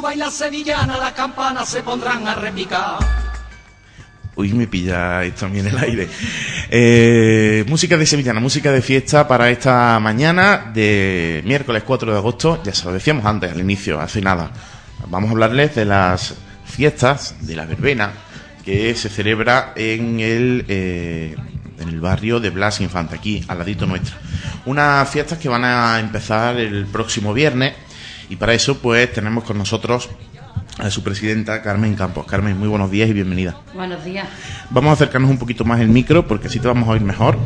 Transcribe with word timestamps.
su 0.00 0.06
baila 0.06 0.30
sevillana, 0.30 0.96
las 0.96 1.12
campanas 1.12 1.68
se 1.68 1.82
pondrán 1.82 2.26
a 2.26 2.34
repicar. 2.34 2.98
Uy, 4.34 4.54
me 4.54 4.66
pilla 4.66 5.22
también 5.38 5.66
el 5.66 5.76
aire. 5.76 6.08
Eh, 6.70 7.64
música 7.68 7.98
de 7.98 8.06
sevillana, 8.06 8.40
música 8.40 8.72
de 8.72 8.80
fiesta 8.80 9.28
para 9.28 9.50
esta 9.50 10.00
mañana 10.00 10.70
de 10.72 11.42
miércoles 11.44 11.82
4 11.84 12.12
de 12.12 12.16
agosto. 12.16 12.62
Ya 12.64 12.72
se 12.72 12.86
lo 12.86 12.92
decíamos 12.92 13.26
antes, 13.26 13.52
al 13.52 13.60
inicio, 13.60 14.00
hace 14.00 14.22
nada. 14.22 14.50
Vamos 15.08 15.28
a 15.28 15.32
hablarles 15.32 15.74
de 15.74 15.84
las 15.84 16.34
fiestas 16.64 17.34
de 17.40 17.56
la 17.56 17.66
verbena 17.66 18.12
que 18.64 18.94
se 18.94 19.10
celebra 19.10 19.74
en 19.76 20.20
el, 20.20 20.64
eh, 20.68 21.36
en 21.78 21.88
el 21.88 22.00
barrio 22.00 22.40
de 22.40 22.48
Blas 22.48 22.80
Infante, 22.80 23.16
aquí 23.16 23.44
al 23.48 23.58
ladito 23.58 23.84
nuestro. 23.84 24.16
Unas 24.64 25.10
fiestas 25.10 25.38
que 25.38 25.50
van 25.50 25.64
a 25.64 26.00
empezar 26.00 26.58
el 26.58 26.86
próximo 26.86 27.34
viernes 27.34 27.74
y 28.30 28.36
para 28.36 28.54
eso 28.54 28.78
pues 28.78 29.12
tenemos 29.12 29.44
con 29.44 29.58
nosotros 29.58 30.08
a 30.78 30.88
su 30.88 31.02
presidenta 31.02 31.60
Carmen 31.60 31.94
Campos. 31.94 32.24
Carmen, 32.24 32.56
muy 32.56 32.68
buenos 32.68 32.90
días 32.90 33.10
y 33.10 33.12
bienvenida. 33.12 33.56
Buenos 33.74 34.02
días. 34.04 34.26
Vamos 34.70 34.90
a 34.90 34.92
acercarnos 34.94 35.30
un 35.30 35.38
poquito 35.38 35.64
más 35.64 35.80
el 35.80 35.88
micro 35.88 36.26
porque 36.26 36.46
así 36.46 36.58
te 36.60 36.68
vamos 36.68 36.88
a 36.88 36.92
oír 36.92 37.02
mejor. 37.02 37.36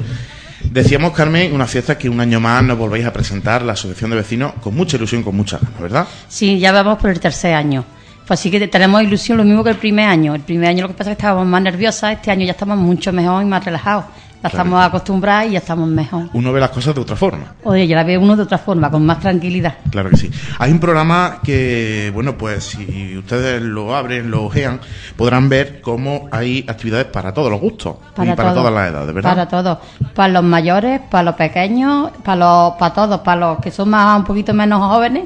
Decíamos, 0.71 1.13
Carmen, 1.13 1.53
una 1.53 1.67
fiesta 1.67 1.99
que 1.99 2.09
un 2.09 2.21
año 2.21 2.39
más 2.39 2.63
nos 2.63 2.79
volvéis 2.79 3.07
a 3.07 3.13
presentar, 3.13 3.63
la 3.63 3.73
Asociación 3.73 4.11
de 4.11 4.17
Vecinos, 4.17 4.53
con 4.61 4.75
mucha 4.75 4.97
ilusión, 4.97 5.23
con 5.23 5.37
mucha 5.37 5.59
ganas, 5.59 5.81
¿verdad? 5.81 6.07
Sí, 6.29 6.59
ya 6.59 6.73
vamos 6.73 6.99
por 6.99 7.11
el 7.11 7.21
tercer 7.21 7.55
año. 7.55 7.85
Pues 8.27 8.41
sí 8.41 8.51
que 8.51 8.67
tenemos 8.69 9.03
ilusión, 9.03 9.39
lo 9.39 9.45
mismo 9.45 9.65
que 9.65 9.71
el 9.71 9.77
primer 9.77 10.07
año. 10.07 10.35
El 10.35 10.41
primer 10.43 10.71
año 10.71 10.83
lo 10.83 10.89
que 10.89 10.95
pasa 10.95 11.11
es 11.11 11.17
que 11.17 11.23
estábamos 11.23 11.47
más 11.47 11.63
nerviosas, 11.63 12.13
este 12.13 12.31
año 12.31 12.47
ya 12.47 12.53
estamos 12.53 12.79
mucho 12.79 13.13
mejor 13.13 13.43
y 13.43 13.47
más 13.47 13.65
relajados. 13.65 14.07
Claro. 14.51 14.63
estamos 14.63 14.85
acostumbradas 14.85 15.47
y 15.47 15.51
ya 15.53 15.59
estamos 15.59 15.89
mejor. 15.89 16.29
Uno 16.35 16.53
ve 16.53 16.61
las 16.61 16.71
cosas 16.71 16.95
de 16.95 17.01
otra 17.01 17.17
forma. 17.17 17.55
Oye, 17.65 17.87
ya 17.87 17.97
la 17.97 18.05
ve 18.05 18.19
uno 18.19 18.37
de 18.37 18.43
otra 18.43 18.59
forma, 18.59 18.91
con 18.91 19.05
más 19.07 19.19
tranquilidad. 19.21 19.77
Claro 19.91 20.11
que 20.11 20.19
sí. 20.19 20.31
Hay 20.59 20.71
un 20.71 20.79
programa 20.79 21.39
que, 21.43 22.11
bueno, 22.13 22.37
pues 22.37 22.65
si 22.65 23.17
ustedes 23.17 23.63
lo 23.63 23.97
abren, 23.97 24.31
lo 24.31 24.45
ojean, 24.45 24.81
podrán 25.17 25.49
ver 25.49 25.81
cómo 25.81 26.29
hay 26.31 26.65
actividades 26.69 27.07
para 27.07 27.33
todos 27.33 27.51
los 27.51 27.59
gustos 27.59 27.97
y 28.13 28.17
para 28.17 28.37
todo. 28.37 28.55
todas 28.55 28.73
las 28.75 28.91
edades, 28.91 29.15
¿verdad? 29.15 29.31
Para 29.31 29.49
todos. 29.49 29.79
Para 30.15 30.29
los 30.29 30.45
mayores, 30.45 31.01
para 31.11 31.23
los 31.23 31.35
pequeños, 31.37 32.11
para, 32.23 32.37
los, 32.37 32.75
para 32.75 32.95
todos, 32.95 33.21
para 33.21 33.41
los 33.41 33.59
que 33.61 33.71
son 33.71 33.89
más 33.89 34.19
un 34.19 34.25
poquito 34.25 34.53
menos 34.53 34.81
jóvenes, 34.81 35.25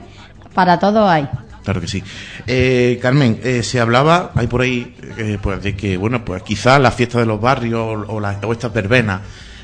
para 0.55 0.78
todos 0.78 1.10
hay. 1.10 1.28
Claro 1.64 1.81
que 1.81 1.89
sí. 1.89 2.03
Eh, 2.47 2.98
Carmen, 3.01 3.41
eh, 3.42 3.62
se 3.62 3.81
hablaba, 3.81 4.33
hay 4.34 4.47
por 4.47 4.62
ahí, 4.62 4.95
eh, 5.19 5.39
pues 5.42 5.62
de 5.62 5.77
que, 5.77 5.97
bueno, 5.97 6.25
pues 6.25 6.42
quizás 6.42 6.81
las 6.81 6.95
fiestas 6.95 7.20
de 7.20 7.27
los 7.27 7.41
barrios 7.41 8.05
o, 8.09 8.20
las, 8.20 8.42
o 8.42 8.53
estas 8.53 8.73
verbenas 8.73 9.20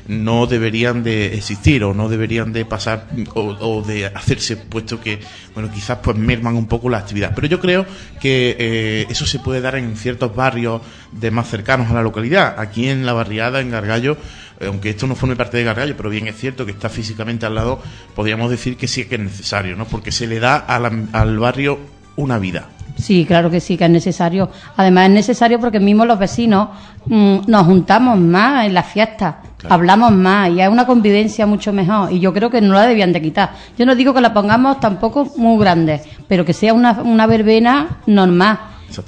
no 0.07 0.45
deberían 0.45 1.03
de 1.03 1.33
existir 1.35 1.83
o 1.83 1.93
no 1.93 2.09
deberían 2.09 2.53
de 2.53 2.63
pasar 2.65 3.07
o, 3.33 3.41
o 3.59 3.81
de 3.81 4.05
hacerse, 4.07 4.55
puesto 4.57 5.01
que, 5.01 5.19
bueno, 5.53 5.71
quizás 5.73 5.97
pues 6.03 6.15
merman 6.17 6.55
un 6.55 6.67
poco 6.67 6.89
la 6.89 6.99
actividad. 6.99 7.33
Pero 7.33 7.47
yo 7.47 7.59
creo 7.59 7.85
que 8.21 8.55
eh, 8.59 9.05
eso 9.09 9.25
se 9.25 9.39
puede 9.39 9.61
dar 9.61 9.75
en 9.75 9.95
ciertos 9.97 10.35
barrios 10.35 10.81
de 11.11 11.31
más 11.31 11.49
cercanos 11.49 11.89
a 11.89 11.93
la 11.95 12.01
localidad. 12.03 12.59
Aquí 12.59 12.87
en 12.87 13.05
la 13.05 13.13
barriada, 13.13 13.61
en 13.61 13.71
Gargallo, 13.71 14.17
eh, 14.59 14.67
aunque 14.67 14.91
esto 14.91 15.07
no 15.07 15.15
forme 15.15 15.35
parte 15.35 15.57
de 15.57 15.63
Gargallo, 15.63 15.97
pero 15.97 16.09
bien 16.09 16.27
es 16.27 16.35
cierto 16.37 16.65
que 16.65 16.71
está 16.71 16.89
físicamente 16.89 17.45
al 17.45 17.55
lado, 17.55 17.81
podríamos 18.15 18.51
decir 18.51 18.77
que 18.77 18.87
sí 18.87 19.05
que 19.05 19.15
es 19.15 19.21
necesario, 19.21 19.75
¿no? 19.75 19.85
Porque 19.85 20.11
se 20.11 20.27
le 20.27 20.39
da 20.39 20.57
a 20.57 20.79
la- 20.79 20.93
al 21.13 21.39
barrio 21.39 21.79
una 22.15 22.37
vida. 22.37 22.69
Sí, 22.97 23.25
claro 23.25 23.49
que 23.51 23.59
sí, 23.59 23.77
que 23.77 23.85
es 23.85 23.89
necesario. 23.89 24.49
Además 24.77 25.05
es 25.05 25.11
necesario 25.11 25.59
porque 25.59 25.79
mismo 25.79 26.05
los 26.05 26.17
vecinos 26.17 26.69
mm, 27.05 27.39
nos 27.47 27.65
juntamos 27.65 28.17
más 28.17 28.65
en 28.65 28.73
las 28.73 28.85
fiestas, 28.87 29.35
Claro. 29.57 29.75
hablamos 29.75 30.11
más 30.11 30.49
y 30.51 30.61
hay 30.61 30.67
una 30.67 30.85
convivencia 30.85 31.45
mucho 31.45 31.73
mejor. 31.73 32.11
Y 32.11 32.19
yo 32.19 32.33
creo 32.33 32.49
que 32.49 32.61
no 32.61 32.73
la 32.73 32.87
debían 32.87 33.11
de 33.13 33.21
quitar. 33.21 33.51
Yo 33.77 33.85
no 33.85 33.95
digo 33.95 34.13
que 34.13 34.21
la 34.21 34.33
pongamos 34.33 34.79
tampoco 34.79 35.31
muy 35.37 35.59
grande, 35.59 36.01
pero 36.27 36.45
que 36.45 36.53
sea 36.53 36.73
una, 36.73 37.01
una 37.01 37.27
verbena 37.27 37.97
normal 38.05 38.59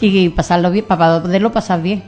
y 0.02 0.30
pasarlo 0.30 0.70
bien, 0.72 0.86
para 0.86 1.22
poderlo 1.22 1.52
pasar 1.52 1.82
bien. 1.82 2.04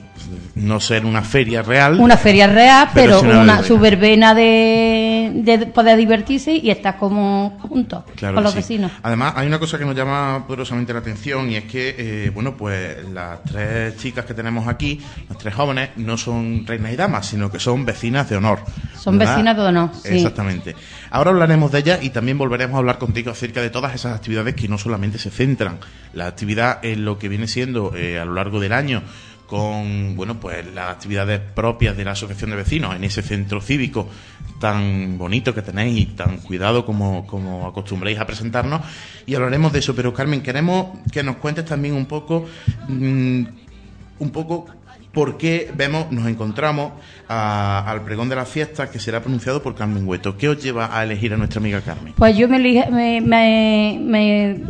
No 0.59 0.79
ser 0.79 1.05
una 1.05 1.21
feria 1.21 1.61
real. 1.61 1.99
Una 1.99 2.17
feria 2.17 2.47
real, 2.47 2.89
Pero 2.93 3.19
una 3.21 3.29
una, 3.29 3.37
verbena. 3.37 3.63
su 3.63 3.79
verbena 3.79 4.33
de, 4.35 5.31
de 5.35 5.65
poder 5.67 5.97
divertirse 5.97 6.53
y 6.53 6.69
estar 6.69 6.97
como 6.97 7.57
juntos 7.61 8.03
Claro 8.15 8.35
con 8.35 8.43
los 8.43 8.53
sí. 8.53 8.59
vecinos. 8.59 8.91
Además, 9.03 9.33
hay 9.35 9.47
una 9.47 9.59
cosa 9.59 9.77
que 9.77 9.85
nos 9.85 9.95
llama 9.95 10.43
poderosamente 10.47 10.91
la 10.93 10.99
atención 10.99 11.49
y 11.49 11.55
es 11.55 11.63
que, 11.65 11.95
eh, 11.97 12.31
bueno, 12.33 12.55
pues 12.57 12.97
las 13.13 13.43
tres 13.43 13.95
chicas 13.97 14.25
que 14.25 14.33
tenemos 14.33 14.67
aquí, 14.67 14.99
las 15.29 15.37
tres 15.37 15.53
jóvenes, 15.53 15.89
no 15.95 16.17
son 16.17 16.65
reinas 16.67 16.91
y 16.93 16.95
damas, 16.95 17.27
sino 17.27 17.49
que 17.49 17.59
son 17.59 17.85
vecinas 17.85 18.29
de 18.29 18.35
honor. 18.37 18.59
Son 18.97 19.17
¿verdad? 19.17 19.35
vecinas 19.35 19.55
de 19.57 19.63
honor, 19.63 19.89
sí. 20.03 20.15
Exactamente. 20.15 20.75
Ahora 21.11 21.31
hablaremos 21.31 21.71
de 21.71 21.79
ellas 21.79 21.99
y 22.03 22.09
también 22.09 22.37
volveremos 22.37 22.75
a 22.75 22.79
hablar 22.79 22.97
contigo 22.99 23.31
acerca 23.31 23.61
de 23.61 23.69
todas 23.69 23.95
esas 23.95 24.15
actividades 24.15 24.55
que 24.55 24.67
no 24.67 24.77
solamente 24.77 25.17
se 25.17 25.29
centran 25.31 25.77
la 26.13 26.27
actividad 26.27 26.83
en 26.83 27.05
lo 27.05 27.17
que 27.17 27.29
viene 27.29 27.47
siendo 27.47 27.95
eh, 27.95 28.19
a 28.19 28.25
lo 28.25 28.33
largo 28.33 28.59
del 28.59 28.73
año 28.73 29.03
con 29.49 30.15
bueno 30.15 30.39
pues 30.39 30.65
las 30.73 30.89
actividades 30.91 31.39
propias 31.39 31.97
de 31.97 32.05
la 32.05 32.11
asociación 32.11 32.51
de 32.51 32.55
vecinos 32.57 32.95
en 32.95 33.03
ese 33.03 33.21
centro 33.23 33.59
cívico 33.61 34.07
tan 34.59 35.17
bonito 35.17 35.53
que 35.55 35.61
tenéis 35.61 35.97
y 35.99 36.05
tan 36.05 36.37
cuidado 36.37 36.85
como, 36.85 37.25
como 37.25 37.65
acostumbréis 37.67 38.19
a 38.19 38.25
presentarnos 38.27 38.81
y 39.25 39.33
hablaremos 39.35 39.73
de 39.73 39.79
eso 39.79 39.95
pero 39.95 40.13
Carmen 40.13 40.41
queremos 40.41 40.97
que 41.11 41.23
nos 41.23 41.37
cuentes 41.37 41.65
también 41.65 41.95
un 41.95 42.05
poco 42.05 42.45
mm, 42.87 43.43
un 44.19 44.29
poco 44.31 44.67
por 45.11 45.37
qué 45.37 45.71
vemos, 45.75 46.11
nos 46.11 46.27
encontramos 46.27 46.91
a- 47.27 47.83
al 47.89 48.03
pregón 48.03 48.29
de 48.29 48.35
las 48.35 48.47
fiestas 48.47 48.89
que 48.91 48.99
será 48.99 49.21
pronunciado 49.21 49.63
por 49.63 49.73
Carmen 49.73 50.07
Hueto. 50.07 50.37
¿Qué 50.37 50.47
os 50.49 50.61
lleva 50.61 50.95
a 50.95 51.03
elegir 51.03 51.33
a 51.33 51.37
nuestra 51.37 51.59
amiga 51.59 51.81
Carmen? 51.81 52.13
Pues 52.15 52.37
yo 52.37 52.47
me, 52.47 52.59
me- 52.91 53.99
me- 53.99 54.61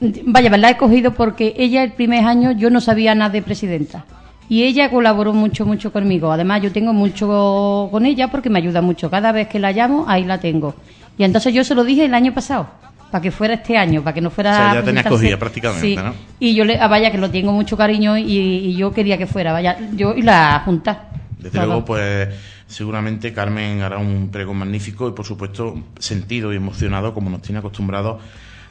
vaya, 0.00 0.56
la 0.56 0.70
he 0.70 0.76
cogido 0.76 1.14
porque 1.14 1.54
ella 1.56 1.82
el 1.82 1.92
primer 1.92 2.24
año 2.24 2.52
yo 2.52 2.70
no 2.70 2.80
sabía 2.80 3.14
nada 3.14 3.30
de 3.30 3.42
presidenta. 3.42 4.04
Y 4.50 4.62
ella 4.62 4.90
colaboró 4.90 5.34
mucho, 5.34 5.66
mucho 5.66 5.92
conmigo. 5.92 6.32
Además, 6.32 6.62
yo 6.62 6.72
tengo 6.72 6.94
mucho 6.94 7.88
con 7.90 8.06
ella 8.06 8.28
porque 8.28 8.48
me 8.48 8.58
ayuda 8.58 8.80
mucho. 8.80 9.10
Cada 9.10 9.30
vez 9.30 9.48
que 9.48 9.58
la 9.58 9.72
llamo, 9.72 10.06
ahí 10.08 10.24
la 10.24 10.40
tengo. 10.40 10.74
Y 11.18 11.24
entonces 11.24 11.52
yo 11.52 11.64
se 11.64 11.74
lo 11.74 11.84
dije 11.84 12.06
el 12.06 12.14
año 12.14 12.32
pasado, 12.32 12.66
para 13.10 13.20
que 13.20 13.30
fuera 13.30 13.54
este 13.54 13.76
año, 13.76 14.02
para 14.02 14.14
que 14.14 14.22
no 14.22 14.30
fuera... 14.30 14.52
O 14.52 14.54
sea, 14.54 14.74
ya 14.74 14.82
tenías 14.84 15.06
cogida 15.06 15.36
prácticamente, 15.36 15.86
Sí. 15.86 15.96
¿no? 15.96 16.14
Y 16.40 16.54
yo 16.54 16.64
le, 16.64 16.78
ah, 16.78 16.88
vaya, 16.88 17.10
que 17.10 17.18
lo 17.18 17.30
tengo 17.30 17.52
mucho 17.52 17.76
cariño 17.76 18.16
y, 18.16 18.24
y 18.24 18.76
yo 18.76 18.92
quería 18.92 19.18
que 19.18 19.26
fuera, 19.26 19.52
vaya, 19.52 19.76
yo 19.94 20.14
y 20.14 20.22
la 20.22 20.62
junta. 20.64 21.08
Desde 21.38 21.58
luego, 21.58 21.84
pues 21.84 22.28
seguramente 22.66 23.32
Carmen 23.32 23.82
hará 23.82 23.98
un 23.98 24.30
pregón 24.30 24.58
magnífico 24.58 25.08
y, 25.08 25.12
por 25.12 25.26
supuesto, 25.26 25.74
sentido 25.98 26.52
y 26.54 26.56
emocionado 26.56 27.12
como 27.12 27.28
nos 27.28 27.42
tiene 27.42 27.58
acostumbrados 27.58 28.22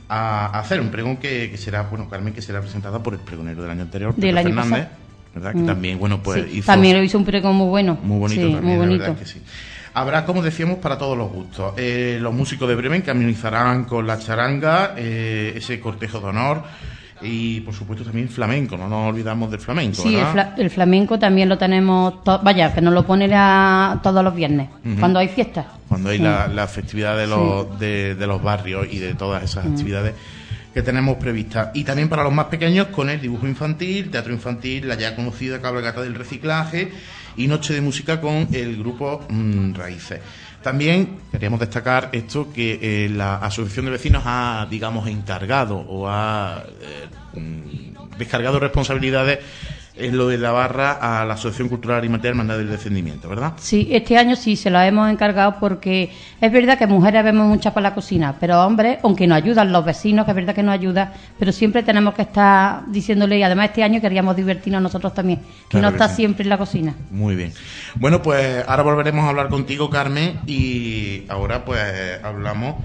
a 0.09 0.59
hacer. 0.59 0.79
Un 0.81 0.89
pregón 0.89 1.17
que, 1.17 1.49
que 1.51 1.57
será, 1.57 1.83
bueno, 1.83 2.09
Carmen, 2.09 2.33
que 2.33 2.41
será 2.41 2.61
presentada 2.61 3.01
por 3.01 3.13
el 3.13 3.19
pregonero 3.19 3.61
del 3.61 3.71
año 3.71 3.81
anterior, 3.83 4.15
Del 4.15 4.37
año 4.37 4.47
Fernández, 4.47 4.71
pasado. 4.85 4.97
¿verdad? 5.35 5.51
Que 5.53 5.57
Mm. 5.59 5.65
también, 5.65 5.99
bueno, 5.99 6.21
pues 6.23 6.43
Sí, 6.45 6.57
hizo... 6.59 6.65
También 6.65 6.97
lo 6.97 7.03
hizo 7.03 7.17
un 7.17 7.25
pregón 7.25 7.55
muy 7.55 7.67
bueno. 7.67 7.97
Muy 8.01 8.19
bonito 8.19 8.41
Sí, 8.47 8.53
también, 8.53 8.77
muy 8.79 8.87
la 8.97 8.97
verdad 9.07 9.19
que 9.19 9.25
sí. 9.25 9.41
Habrá, 9.93 10.25
como 10.25 10.43
decíamos, 10.43 10.77
para 10.77 10.97
todos 10.97 11.17
los 11.17 11.31
gustos. 11.31 11.73
Eh, 11.77 12.19
los 12.21 12.33
músicos 12.33 12.69
de 12.69 12.75
Bremen 12.75 13.01
que 13.01 13.09
amenizarán 13.11 13.85
con 13.85 14.05
la 14.05 14.19
charanga, 14.19 14.93
eh, 14.95 15.53
ese 15.55 15.79
cortejo 15.79 16.19
de 16.19 16.25
honor 16.27 16.63
y, 17.21 17.61
por 17.61 17.73
supuesto, 17.73 18.03
también 18.05 18.29
flamenco. 18.29 18.77
No 18.77 18.87
nos 18.87 19.09
olvidamos 19.09 19.49
del 19.51 19.59
flamenco, 19.59 20.01
Sí, 20.03 20.15
el, 20.15 20.25
fla- 20.25 20.53
el 20.57 20.69
flamenco 20.69 21.17
también 21.17 21.49
lo 21.49 21.57
tenemos, 21.57 22.15
vaya, 22.43 22.73
que 22.73 22.81
nos 22.81 22.93
lo 22.93 23.05
pone 23.05 23.27
la- 23.27 23.99
todos 24.03 24.23
los 24.23 24.35
viernes, 24.35 24.69
cuando 24.99 25.19
hay 25.19 25.27
fiestas. 25.27 25.65
Cuando 25.87 26.09
hay 26.09 26.17
Sí. 26.17 26.23
la, 26.23 26.47
la 26.47 26.67
festividad 26.67 27.17
de 27.17 27.27
los, 27.27 27.79
de, 27.79 28.15
de 28.15 28.27
los 28.27 28.41
barrios 28.43 28.87
y 28.91 28.99
de 28.99 29.13
todas 29.13 29.43
esas 29.43 29.65
actividades 29.65 30.13
que 30.73 30.81
tenemos 30.83 31.17
previstas. 31.17 31.69
Y 31.73 31.83
también 31.83 32.07
para 32.09 32.23
los 32.23 32.33
más 32.33 32.45
pequeños 32.47 32.87
con 32.87 33.09
el 33.09 33.19
dibujo 33.19 33.47
infantil, 33.47 34.11
teatro 34.11 34.31
infantil, 34.33 34.87
la 34.87 34.95
ya 34.95 35.15
conocida 35.15 35.59
cabalgata 35.61 36.01
del 36.01 36.13
reciclaje 36.13 36.91
y 37.35 37.47
noche 37.47 37.73
de 37.73 37.81
música 37.81 38.21
con 38.21 38.47
el 38.51 38.77
grupo 38.77 39.25
mm, 39.29 39.73
Raíces. 39.73 40.19
También 40.61 41.19
queríamos 41.31 41.59
destacar 41.59 42.09
esto 42.11 42.51
que 42.53 43.05
eh, 43.05 43.09
la 43.09 43.35
Asociación 43.37 43.85
de 43.85 43.91
Vecinos 43.91 44.23
ha, 44.25 44.67
digamos, 44.69 45.07
encargado 45.07 45.77
o 45.77 46.07
ha 46.09 46.63
eh, 46.81 47.93
descargado 48.17 48.59
responsabilidades 48.59 49.39
en 49.99 50.17
lo 50.17 50.27
de 50.27 50.37
la 50.37 50.51
barra 50.51 50.91
a 51.21 51.25
la 51.25 51.35
Asociación 51.35 51.69
Cultural 51.69 51.99
Alimentaria 51.99 52.31
Hermandad 52.31 52.57
del 52.57 52.69
Descendimiento, 52.69 53.29
¿verdad? 53.29 53.53
Sí, 53.57 53.87
este 53.91 54.17
año 54.17 54.35
sí 54.35 54.55
se 54.55 54.69
lo 54.69 54.79
hemos 54.81 55.09
encargado 55.09 55.55
porque 55.59 56.11
es 56.39 56.51
verdad 56.51 56.77
que 56.77 56.87
mujeres 56.87 57.23
vemos 57.23 57.47
muchas 57.47 57.73
para 57.73 57.89
la 57.89 57.95
cocina, 57.95 58.35
pero 58.39 58.65
hombres, 58.65 58.99
aunque 59.03 59.27
nos 59.27 59.37
ayudan 59.37 59.71
los 59.71 59.83
vecinos, 59.85 60.25
que 60.25 60.31
es 60.31 60.35
verdad 60.35 60.55
que 60.55 60.63
nos 60.63 60.73
ayudan, 60.73 61.11
pero 61.39 61.51
siempre 61.51 61.83
tenemos 61.83 62.13
que 62.13 62.23
estar 62.23 62.85
diciéndole, 62.87 63.37
y 63.37 63.43
además 63.43 63.67
este 63.69 63.83
año 63.83 64.01
queríamos 64.01 64.35
divertirnos 64.35 64.81
nosotros 64.81 65.13
también, 65.13 65.39
que 65.39 65.79
Claro 65.79 65.87
no 65.87 65.91
que 65.91 65.95
está 66.03 66.09
sí. 66.09 66.15
siempre 66.17 66.43
en 66.43 66.49
la 66.49 66.57
cocina. 66.57 66.93
Muy 67.11 67.35
bien. 67.35 67.53
Bueno, 67.95 68.21
pues 68.21 68.63
ahora 68.67 68.83
volveremos 68.83 69.25
a 69.25 69.29
hablar 69.29 69.49
contigo, 69.49 69.89
Carmen, 69.89 70.39
y 70.45 71.23
ahora 71.29 71.65
pues 71.65 71.81
hablamos 72.23 72.75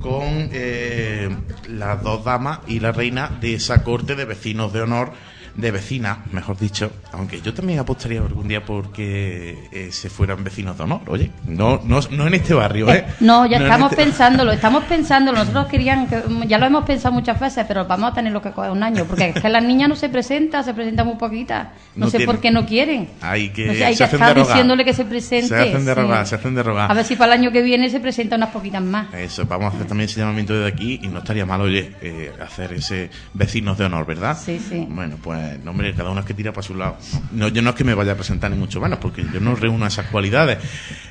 con 0.00 0.22
eh, 0.52 1.34
las 1.68 2.02
dos 2.02 2.24
damas 2.24 2.60
y 2.66 2.80
la 2.80 2.92
reina 2.92 3.30
de 3.40 3.54
esa 3.54 3.82
corte 3.82 4.14
de 4.14 4.24
vecinos 4.24 4.72
de 4.72 4.82
honor 4.82 5.12
de 5.54 5.70
vecinas, 5.70 6.18
mejor 6.32 6.58
dicho, 6.58 6.90
aunque 7.12 7.40
yo 7.40 7.54
también 7.54 7.78
apostaría 7.78 8.20
algún 8.20 8.48
día 8.48 8.64
porque 8.64 9.68
eh, 9.72 9.88
se 9.92 10.10
fueran 10.10 10.42
vecinos 10.42 10.76
de 10.76 10.82
honor, 10.84 11.00
oye, 11.06 11.30
no, 11.46 11.80
no, 11.84 12.00
no 12.10 12.26
en 12.26 12.34
este 12.34 12.54
barrio, 12.54 12.92
¿eh? 12.92 13.04
No, 13.20 13.46
ya 13.46 13.58
estamos 13.58 13.92
este- 13.92 14.04
pensándolo, 14.04 14.52
estamos 14.52 14.84
pensándolo. 14.84 15.38
Nosotros 15.38 15.66
querían, 15.66 16.08
que, 16.08 16.22
ya 16.48 16.58
lo 16.58 16.66
hemos 16.66 16.84
pensado 16.84 17.14
muchas 17.14 17.38
veces, 17.38 17.64
pero 17.68 17.84
vamos 17.86 18.10
a 18.10 18.14
tenerlo 18.14 18.42
que 18.42 18.50
coger 18.50 18.70
un 18.72 18.82
año, 18.82 19.04
porque 19.04 19.28
es 19.28 19.40
que 19.40 19.48
las 19.48 19.62
niñas 19.62 19.88
no 19.88 19.96
se 19.96 20.08
presentan, 20.08 20.64
se 20.64 20.74
presentan 20.74 21.06
muy 21.06 21.16
poquitas. 21.16 21.68
No, 21.94 22.06
No 22.06 22.10
sé 22.10 22.24
por 22.26 22.40
qué 22.40 22.50
no 22.50 22.66
quieren. 22.66 23.08
Hay 23.20 23.50
que, 23.50 23.66
No 23.66 23.74
sé, 23.74 23.84
hay 23.84 23.96
que 23.96 24.04
estar 24.04 24.34
diciéndole 24.36 24.84
que 24.84 24.92
se 24.92 25.04
presente. 25.04 25.48
Se 25.48 25.54
hacen 25.56 25.84
de 25.84 25.94
sí. 25.94 26.00
rogar, 26.00 26.26
se 26.26 26.34
hacen 26.34 26.54
de 26.54 26.62
rogar. 26.62 26.90
A 26.90 26.94
ver 26.94 27.04
si 27.04 27.14
para 27.14 27.34
el 27.34 27.40
año 27.40 27.52
que 27.52 27.62
viene 27.62 27.88
se 27.90 28.00
presenta 28.00 28.36
unas 28.36 28.50
poquitas 28.50 28.82
más. 28.82 29.14
Eso, 29.14 29.46
vamos 29.46 29.72
a 29.72 29.76
hacer 29.76 29.86
también 29.86 30.08
ese 30.10 30.18
llamamiento 30.20 30.52
desde 30.54 30.66
aquí 30.68 31.00
y 31.02 31.06
no 31.08 31.18
estaría 31.18 31.46
mal, 31.46 31.60
oye, 31.60 31.92
eh, 32.00 32.32
hacer 32.42 32.72
ese 32.72 33.10
vecinos 33.34 33.78
de 33.78 33.84
honor, 33.84 34.04
¿verdad? 34.06 34.36
Sí, 34.36 34.58
sí. 34.58 34.86
Bueno, 34.90 35.16
pues, 35.22 35.43
no, 35.62 35.70
hombre, 35.70 35.94
cada 35.94 36.10
uno 36.10 36.20
es 36.20 36.26
que 36.26 36.34
tira 36.34 36.52
para 36.52 36.66
su 36.66 36.74
lado. 36.74 36.96
No, 37.32 37.48
yo 37.48 37.62
no 37.62 37.70
es 37.70 37.76
que 37.76 37.84
me 37.84 37.94
vaya 37.94 38.12
a 38.12 38.14
presentar 38.14 38.50
ni 38.50 38.56
mucho 38.56 38.80
menos, 38.80 38.98
porque 38.98 39.24
yo 39.32 39.40
no 39.40 39.54
reúno 39.54 39.86
esas 39.86 40.06
cualidades. 40.06 40.58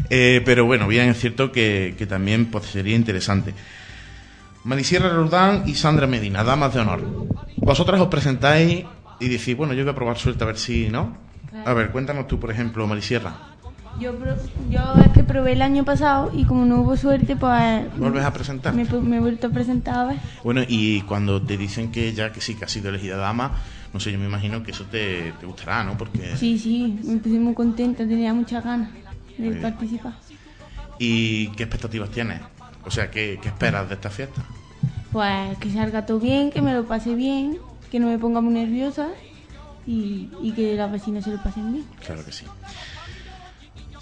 Eh, 0.10 0.42
pero 0.46 0.66
bueno, 0.66 0.88
bien, 0.88 1.10
es 1.10 1.20
cierto 1.20 1.52
que, 1.52 1.96
que 1.98 2.06
también 2.06 2.48
pues, 2.48 2.66
sería 2.66 2.96
interesante. 2.96 3.54
Marisierra 4.64 5.10
Roldán 5.10 5.64
y 5.68 5.76
Sandra 5.76 6.08
Medina, 6.08 6.44
damas 6.44 6.74
de 6.74 6.80
honor. 6.80 7.28
Vosotras 7.58 8.00
os 8.00 8.08
presentáis 8.08 8.86
y 9.20 9.28
decís, 9.28 9.56
bueno, 9.56 9.74
yo 9.74 9.84
voy 9.84 9.92
a 9.92 9.96
probar 9.96 10.18
suerte 10.18 10.44
a 10.44 10.48
ver 10.48 10.58
si, 10.58 10.90
¿no? 10.90 11.18
A 11.66 11.74
ver, 11.74 11.92
cuéntanos 11.92 12.28
tú, 12.28 12.40
por 12.40 12.52
ejemplo, 12.52 12.88
Marisierra. 12.88 13.53
Yo, 14.00 14.12
yo 14.70 14.96
es 15.06 15.12
que 15.12 15.24
probé 15.24 15.54
el 15.54 15.62
año 15.62 15.86
pasado 15.86 16.32
y 16.34 16.46
como 16.46 16.66
no 16.66 16.82
hubo 16.82 16.98
suerte, 16.98 17.36
pues 17.36 17.96
¿Vuelves 17.98 18.24
a 18.26 18.34
presentar? 18.34 18.74
me, 18.74 18.86
me 18.86 19.18
he 19.18 19.20
vuelto 19.20 19.48
a 19.48 19.50
presentar 19.52 19.96
a 19.96 20.06
ver. 20.06 20.18
Bueno, 20.44 20.62
y 20.68 21.02
cuando 21.02 21.42
te 21.42 21.58
dicen 21.58 21.92
que 21.92 22.12
ya 22.14 22.32
que 22.34 22.42
sí, 22.42 22.56
que 22.56 22.66
has 22.66 22.72
sido 22.72 22.90
elegida 22.90 23.18
dama, 23.18 23.52
no 23.94 24.00
sé, 24.00 24.12
yo 24.12 24.18
me 24.18 24.26
imagino 24.26 24.64
que 24.64 24.72
eso 24.72 24.86
te, 24.86 25.32
te 25.40 25.46
gustará, 25.46 25.84
¿no? 25.84 25.96
Porque... 25.98 26.36
Sí, 26.38 26.58
sí, 26.58 27.00
me 27.04 27.18
puse 27.18 27.40
muy 27.40 27.54
contenta, 27.54 28.00
tenía 28.00 28.34
muchas 28.34 28.64
ganas 28.64 28.90
de 29.38 29.52
participar. 29.62 30.14
¿Y 30.98 31.48
qué 31.50 31.64
expectativas 31.64 32.10
tienes? 32.10 32.42
O 32.86 32.92
sea, 32.92 33.10
¿qué, 33.12 33.40
qué 33.42 33.50
esperas 33.50 33.88
de 33.88 33.96
esta 33.96 34.10
fiesta? 34.10 34.44
Pues 35.12 35.58
que 35.60 35.72
salga 35.72 36.06
todo 36.06 36.20
bien, 36.20 36.50
que 36.52 36.62
me 36.62 36.74
lo 36.74 36.86
pase 36.86 37.14
bien, 37.16 37.58
que 37.92 38.00
no 38.00 38.08
me 38.08 38.18
ponga 38.18 38.42
muy 38.42 38.54
nerviosa 38.56 39.10
y, 39.86 40.30
y 40.42 40.52
que 40.54 40.76
las 40.76 40.92
vecinas 40.92 41.24
se 41.24 41.32
lo 41.32 41.38
pasen 41.42 41.72
bien. 41.72 41.86
Claro 42.06 42.26
que 42.26 42.32
sí. 42.32 42.46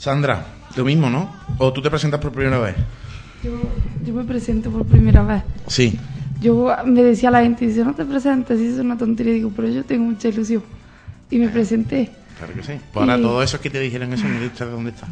Sandra, 0.02 0.44
lo 0.76 0.84
mismo, 0.84 1.12
¿no? 1.12 1.30
¿O 1.60 1.72
tú 1.72 1.80
te 1.80 1.92
presentas 1.92 2.20
por 2.20 2.32
primera 2.32 2.58
vez? 2.58 2.76
Yo, 3.44 3.52
yo 4.04 4.14
me 4.16 4.24
presento 4.24 4.72
por 4.72 4.84
primera 4.84 5.22
vez. 5.22 5.44
Sí. 5.68 5.96
Yo 6.42 6.76
me 6.88 7.04
decía 7.04 7.30
a 7.30 7.34
la 7.34 7.44
gente, 7.44 7.68
dice, 7.68 7.84
no 7.86 7.94
te 7.94 8.04
presentes, 8.04 8.60
y 8.60 8.66
eso 8.66 8.76
es 8.78 8.82
una 8.82 8.98
tontería. 8.98 9.32
Digo, 9.34 9.52
pero 9.56 9.68
yo 9.70 9.86
tengo 9.86 10.06
mucha 10.06 10.28
ilusión. 10.30 10.64
Y 11.30 11.38
me 11.38 11.50
presenté. 11.50 12.10
Claro 12.40 12.52
que 12.56 12.64
sí. 12.64 12.74
Pues 12.92 13.02
ahora 13.04 13.20
Y- 13.20 13.22
todo 13.22 13.44
eso 13.44 13.62
que 13.62 13.70
te 13.70 13.80
dijeron 13.80 14.12
eso, 14.12 14.26
usted 14.44 14.72
dónde 14.72 14.90
está. 14.90 15.06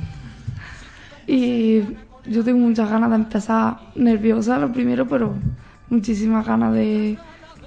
Y 1.28 1.82
yo 2.26 2.44
tengo 2.44 2.58
muchas 2.58 2.90
ganas 2.90 3.12
de 3.12 3.16
empezar 3.18 3.78
nerviosa, 3.94 4.58
lo 4.58 4.74
primero, 4.74 5.08
pero 5.08 5.36
muchísimas 5.92 6.48
ganas 6.48 6.74
de 6.74 7.16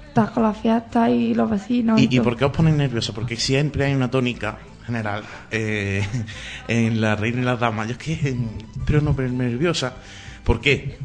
estar 0.09 0.33
con 0.33 0.43
la 0.43 0.53
fiesta 0.53 1.09
y 1.09 1.33
los 1.33 1.49
vecinos. 1.49 2.01
¿Y, 2.01 2.03
y 2.03 2.07
todo. 2.17 2.23
por 2.23 2.35
qué 2.35 2.43
os 2.43 2.51
ponéis 2.51 2.75
nerviosos? 2.75 3.15
Porque 3.15 3.37
siempre 3.37 3.85
hay 3.85 3.93
una 3.95 4.11
tónica 4.11 4.57
general 4.85 5.23
eh, 5.51 6.05
en 6.67 7.01
la 7.01 7.15
reina 7.15 7.41
y 7.41 7.45
las 7.45 7.59
damas. 7.59 7.87
Yo 7.87 7.93
es 7.93 7.97
que, 7.97 8.35
pero 8.85 9.01
no, 9.01 9.15
pero 9.15 9.29
nerviosa. 9.29 9.93
¿Por 10.43 10.61
qué? 10.61 10.97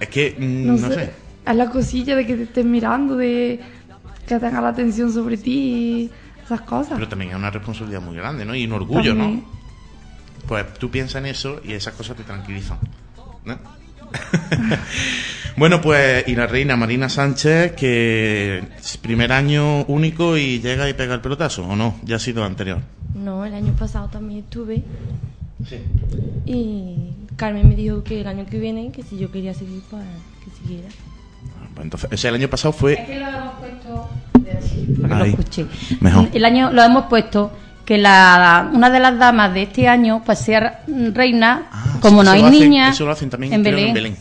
Es 0.00 0.08
que, 0.08 0.36
mm, 0.38 0.66
no, 0.66 0.78
sé. 0.90 1.10
Es 1.46 1.54
la 1.54 1.70
cosilla 1.70 2.16
de 2.16 2.26
que 2.26 2.36
te 2.36 2.42
estén 2.44 2.70
mirando, 2.70 3.16
de 3.16 3.60
que 4.26 4.38
tenga 4.38 4.60
la 4.60 4.68
atención 4.68 5.12
sobre 5.12 5.36
ti 5.36 5.52
y 5.52 6.10
esas 6.44 6.62
cosas. 6.62 6.94
Pero 6.94 7.08
también 7.08 7.30
es 7.30 7.36
una 7.36 7.50
responsabilidad 7.50 8.00
muy 8.00 8.16
grande, 8.16 8.44
¿no? 8.44 8.54
Y 8.54 8.64
un 8.64 8.72
orgullo, 8.72 9.16
También. 9.16 9.36
¿no? 9.36 9.56
Pues 10.46 10.74
tú 10.74 10.90
piensas 10.90 11.16
en 11.16 11.26
eso 11.26 11.60
y 11.64 11.72
esas 11.72 11.94
cosas 11.94 12.16
te 12.16 12.24
tranquilizan. 12.24 12.78
¿no? 13.44 13.58
bueno, 15.56 15.80
pues 15.80 16.26
y 16.28 16.34
la 16.34 16.46
reina 16.46 16.76
Marina 16.76 17.08
Sánchez, 17.08 17.72
que 17.72 18.62
es 18.78 18.96
primer 18.98 19.32
año 19.32 19.82
único 19.84 20.36
y 20.36 20.60
llega 20.60 20.88
y 20.88 20.94
pega 20.94 21.14
el 21.14 21.20
pelotazo, 21.20 21.64
¿o 21.66 21.76
no? 21.76 21.98
Ya 22.04 22.16
ha 22.16 22.20
sido 22.20 22.44
anterior. 22.44 22.80
No, 23.26 23.44
el 23.44 23.54
año 23.54 23.72
pasado 23.72 24.06
también 24.06 24.38
estuve 24.44 24.84
Sí. 25.68 25.78
y 26.46 27.10
Carmen 27.34 27.68
me 27.68 27.74
dijo 27.74 28.04
que 28.04 28.20
el 28.20 28.26
año 28.28 28.46
que 28.48 28.60
viene, 28.60 28.92
que 28.92 29.02
si 29.02 29.18
yo 29.18 29.32
quería 29.32 29.52
seguir, 29.52 29.82
pues 29.90 30.04
que 30.44 30.50
siguiera. 30.62 30.86
Pues 31.74 31.84
entonces, 31.84 32.12
o 32.12 32.16
sea, 32.16 32.28
el 32.30 32.36
año 32.36 32.48
pasado 32.48 32.72
fue... 32.72 32.92
Es 32.92 33.00
que 33.00 33.18
lo 33.18 33.26
hemos 33.26 33.54
puesto. 33.54 34.08
Para 35.02 35.14
que 35.14 35.18
lo 35.18 35.24
escuche. 35.24 35.66
Mejor. 36.00 36.28
El 36.32 36.44
año 36.44 36.70
lo 36.70 36.82
hemos 36.84 37.06
puesto 37.06 37.50
que 37.84 37.98
la 37.98 38.70
una 38.72 38.90
de 38.90 39.00
las 39.00 39.18
damas 39.18 39.52
de 39.54 39.62
este 39.62 39.88
año 39.88 40.22
pues 40.24 40.38
sea 40.38 40.84
reina, 41.12 41.66
Ah, 41.72 41.96
como 42.00 42.22
no 42.22 42.30
hay 42.30 42.42
lo 42.42 42.46
hacen- 42.46 42.60
niña 42.60 42.90
eso 42.90 43.04
lo 43.06 43.10
hacen 43.10 43.28
también, 43.28 43.52
en 43.54 43.62
creo, 43.62 43.74
Belén. 43.74 43.88
en 43.88 43.94
Belén. 43.94 44.16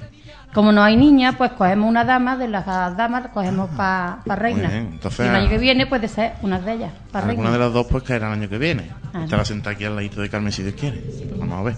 Como 0.56 0.72
no 0.72 0.82
hay 0.82 0.96
niña, 0.96 1.34
pues 1.38 1.52
cogemos 1.52 1.90
una 1.90 2.06
dama 2.06 2.38
de 2.38 2.48
las 2.48 2.66
damas, 2.66 3.28
cogemos 3.34 3.70
para 3.72 4.22
reina. 4.26 4.70
bien, 4.70 4.90
entonces- 4.94 5.26
y 5.26 5.30
el 5.30 5.36
año 5.36 5.50
que 5.50 5.58
viene 5.58 5.86
puede 5.86 6.08
ser 6.08 6.32
una 6.44 6.60
de 6.60 6.72
ellas, 6.74 6.94
para 7.12 7.28
reina. 7.28 7.52
de 7.52 7.60
las 7.60 7.74
dos 7.74 7.86
pues 7.88 8.04
caerá 8.04 8.28
el 8.28 8.40
año 8.40 8.48
que 8.50 8.58
viene. 8.58 8.90
Ah, 9.14 9.26
Estará 9.26 9.42
no. 9.42 9.46
sentada 9.46 9.76
aquí 9.76 9.84
al 9.84 9.98
ladito 9.98 10.22
de 10.22 10.30
Carmen 10.30 10.54
si 10.54 10.64
Dios 10.64 10.76
quiere. 10.76 11.04
Vamos 11.38 11.60
a 11.60 11.64
ver. 11.64 11.76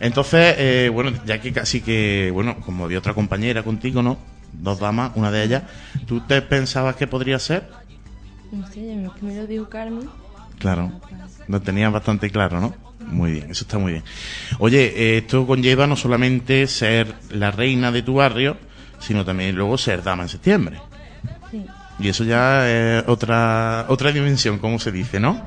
Entonces, 0.00 0.54
eh, 0.58 0.90
bueno, 0.92 1.12
ya 1.24 1.40
que 1.40 1.50
casi 1.50 1.80
que, 1.80 2.30
bueno, 2.30 2.56
como 2.60 2.84
había 2.84 2.98
otra 2.98 3.14
compañera 3.14 3.62
contigo, 3.62 4.02
¿no? 4.02 4.18
Dos 4.52 4.80
damas, 4.80 5.12
una 5.14 5.30
de 5.30 5.42
ellas. 5.42 5.62
¿Tú 6.06 6.20
te 6.20 6.42
pensabas 6.42 6.96
que 6.96 7.06
podría 7.06 7.38
ser? 7.38 7.70
No 8.52 8.66
sé, 8.66 8.80
que 9.18 9.24
me 9.24 9.34
lo 9.34 9.46
dijo 9.46 9.66
Carmen. 9.70 10.10
Claro. 10.58 10.92
Lo 11.48 11.60
tenías 11.62 11.90
bastante 11.90 12.28
claro, 12.30 12.60
¿no? 12.60 12.89
Muy 13.06 13.32
bien, 13.32 13.50
eso 13.50 13.64
está 13.64 13.78
muy 13.78 13.92
bien. 13.92 14.04
Oye, 14.58 14.92
eh, 14.96 15.18
esto 15.18 15.46
conlleva 15.46 15.86
no 15.86 15.96
solamente 15.96 16.66
ser 16.66 17.14
la 17.30 17.50
reina 17.50 17.90
de 17.90 18.02
tu 18.02 18.14
barrio, 18.14 18.56
sino 19.00 19.24
también 19.24 19.56
luego 19.56 19.76
ser 19.78 20.02
dama 20.02 20.24
en 20.24 20.28
septiembre. 20.28 20.78
Sí. 21.50 21.64
Y 21.98 22.08
eso 22.08 22.24
ya 22.24 22.68
es 22.70 23.04
otra, 23.08 23.86
otra 23.88 24.12
dimensión, 24.12 24.58
como 24.58 24.78
se 24.78 24.92
dice, 24.92 25.18
¿no? 25.20 25.42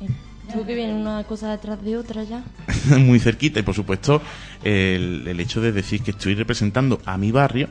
Eh, 0.00 0.08
Digo 0.52 0.66
que 0.66 0.74
viene 0.74 0.94
una 0.94 1.24
cosa 1.24 1.50
detrás 1.50 1.82
de 1.82 1.96
otra 1.96 2.22
ya. 2.24 2.42
muy 2.98 3.18
cerquita 3.18 3.60
y 3.60 3.62
por 3.62 3.74
supuesto 3.74 4.20
el, 4.62 5.24
el 5.26 5.40
hecho 5.40 5.60
de 5.60 5.72
decir 5.72 6.02
que 6.02 6.12
estoy 6.12 6.34
representando 6.34 7.00
a 7.04 7.16
mi 7.18 7.32
barrio 7.32 7.68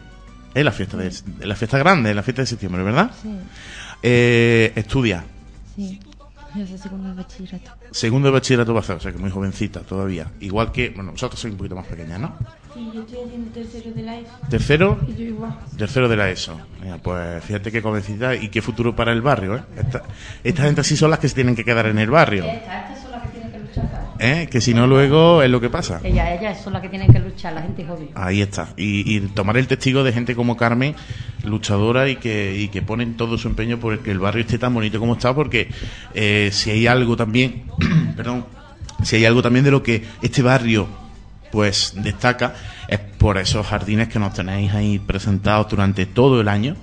en 0.54 0.66
la 0.66 0.72
fiesta 0.72 0.98
de, 0.98 1.12
la 1.46 1.56
fiesta 1.56 1.78
grande, 1.78 2.10
en 2.10 2.16
la 2.16 2.24
fiesta 2.24 2.42
de 2.42 2.46
septiembre, 2.48 2.84
¿verdad? 2.84 3.12
Sí, 3.22 3.30
Eh, 4.04 4.72
estudia 4.76 5.24
sí. 5.76 6.00
Soy 6.54 6.78
segundo 6.78 7.10
de 7.10 7.16
bachillerato. 7.16 7.72
segundo 7.92 8.28
de 8.28 8.34
bachillerato 8.34 8.74
va 8.74 8.80
a 8.80 8.84
hacer, 8.84 8.96
o 8.98 9.00
sea 9.00 9.12
que 9.12 9.18
muy 9.18 9.30
jovencita 9.32 9.82
todavía, 9.82 10.28
igual 10.42 10.72
que 10.72 10.90
bueno 10.90 11.12
nosotros 11.12 11.40
sois 11.40 11.52
un 11.54 11.58
poquito 11.58 11.76
más 11.76 11.86
pequeñas, 11.88 12.20
¿no? 12.20 12.36
Sí, 12.74 12.90
yo 12.94 13.02
estoy 13.02 13.20
haciendo 13.26 13.52
tercero 13.52 13.92
de 13.94 14.02
la 14.04 14.18
ESO. 14.20 14.32
Tercero, 14.50 15.00
Y 15.08 15.14
yo 15.16 15.24
igual. 15.26 15.58
tercero 15.78 16.10
de 16.10 16.18
la 16.18 16.30
ESO. 16.30 16.60
Mira, 16.82 16.98
pues 16.98 17.44
fíjate 17.44 17.72
qué 17.72 17.82
jovencita 17.82 18.36
y 18.36 18.50
qué 18.50 18.62
futuro 18.62 18.96
para 18.96 19.12
el 19.14 19.22
barrio, 19.22 19.58
¿eh? 19.58 19.64
Esta, 19.78 20.04
esta 20.44 20.64
gente 20.64 20.82
así 20.82 20.96
son 20.98 21.10
las 21.10 21.20
que 21.20 21.30
se 21.30 21.36
tienen 21.36 21.56
que 21.56 21.64
quedar 21.66 21.86
en 21.88 22.00
el 22.00 22.10
barrio, 22.10 22.44
Estas, 22.46 22.92
estas 22.92 23.02
son 23.02 23.12
las 23.12 23.22
que 23.24 23.30
tienen 23.30 23.52
que 23.52 23.60
luchar. 23.60 24.11
¿Eh? 24.22 24.48
Que 24.50 24.62
si 24.62 24.74
no 24.74 24.88
luego 24.88 25.42
es 25.42 25.50
lo 25.50 25.60
que 25.60 25.70
pasa. 25.70 26.00
Ellas, 26.04 26.40
ellas 26.40 26.62
son 26.62 26.74
las 26.74 26.82
que 26.82 26.90
tienen 26.90 27.12
que 27.12 27.20
luchar, 27.20 27.54
la 27.54 27.62
gente 27.64 27.84
joven. 27.86 28.10
Ahí 28.16 28.42
está. 28.42 28.70
Y, 28.78 29.18
y 29.18 29.20
tomar 29.22 29.58
el 29.58 29.68
testigo 29.68 30.04
de 30.04 30.14
gente 30.14 30.36
como 30.36 30.56
Carmen, 30.56 30.96
luchadora 31.44 32.08
y 32.08 32.16
que, 32.18 32.56
y 32.58 32.68
que 32.70 32.82
ponen 32.82 33.18
todo 33.18 33.38
su 33.38 33.48
empeño 33.48 33.80
por 33.80 33.94
el 33.94 34.00
que 34.00 34.12
el 34.12 34.20
barrio 34.20 34.42
esté 34.42 34.58
tan 34.58 34.74
bonito 34.74 35.00
como 35.00 35.14
está, 35.14 35.34
porque 35.34 35.70
eh, 36.14 36.50
si 36.52 36.70
hay 36.70 36.88
algo 36.88 37.18
también, 37.18 37.64
perdón, 38.16 38.46
si 39.04 39.16
hay 39.16 39.26
algo 39.26 39.42
también 39.42 39.66
de 39.66 39.72
lo 39.72 39.82
que 39.82 40.04
este 40.22 40.42
barrio 40.42 40.88
pues 41.52 41.94
destaca, 41.98 42.54
es 42.88 43.00
por 43.00 43.38
esos 43.38 43.68
jardines 43.68 44.08
que 44.08 44.20
nos 44.20 44.34
tenéis 44.34 44.74
ahí 44.74 45.00
presentados 45.00 45.68
durante 45.70 46.06
todo 46.06 46.40
el 46.40 46.48
año, 46.48 46.78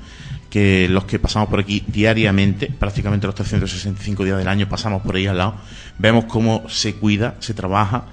que 0.51 0.89
los 0.89 1.05
que 1.05 1.19
pasamos 1.19 1.49
por 1.49 1.61
aquí 1.61 1.85
diariamente, 1.87 2.67
prácticamente 2.67 3.27
los 3.27 3.35
365 3.35 4.25
días 4.25 4.39
del 4.39 4.49
año 4.49 4.69
pasamos 4.69 5.03
por 5.03 5.17
ahí 5.17 5.27
al 5.27 5.39
lado, 5.39 5.57
vemos 5.99 6.25
cómo 6.25 6.65
se 6.69 6.95
cuida, 6.95 7.37
se 7.41 7.55
trabaja 7.55 8.05